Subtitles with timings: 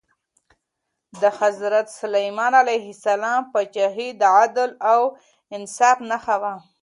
[1.21, 5.01] د حضرت سلیمان علیه السلام پاچاهي د عدل او
[5.55, 6.53] انصاف نښه وه.